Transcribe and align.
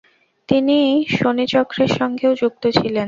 তিনি 0.49 0.77
শনিচক্রের 1.17 1.91
সঙ্গেও 1.99 2.33
যুক্ত 2.35 2.63
ছিলেন। 2.77 2.99